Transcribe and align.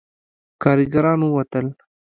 کارګران 0.63 1.19
ووتل. 1.23 1.67